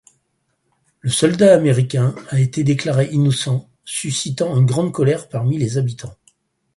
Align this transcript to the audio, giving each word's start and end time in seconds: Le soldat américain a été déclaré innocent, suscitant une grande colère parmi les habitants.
Le 1.01 1.11
soldat 1.11 1.53
américain 1.55 2.15
a 2.29 2.39
été 2.39 2.63
déclaré 2.63 3.07
innocent, 3.11 3.69
suscitant 3.85 4.57
une 4.57 4.65
grande 4.65 4.91
colère 4.91 5.29
parmi 5.29 5.59
les 5.59 5.77
habitants. 5.77 6.15